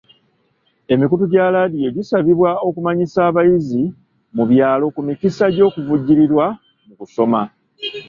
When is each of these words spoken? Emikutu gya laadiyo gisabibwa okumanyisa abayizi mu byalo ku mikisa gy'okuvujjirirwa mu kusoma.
Emikutu 0.93 1.23
gya 1.31 1.45
laadiyo 1.53 1.89
gisabibwa 1.97 2.49
okumanyisa 2.67 3.19
abayizi 3.29 3.83
mu 4.35 4.43
byalo 4.51 4.85
ku 4.95 5.01
mikisa 5.07 5.45
gy'okuvujjirirwa 5.55 6.45
mu 6.87 6.93
kusoma. 6.99 7.41